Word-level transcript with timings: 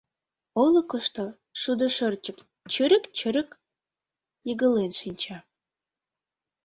Олыкышто 0.63 1.25
шудышырчык 1.61 2.37
чырык-чырык 2.73 3.49
йыгылен 4.47 4.91
шинча. 4.99 5.37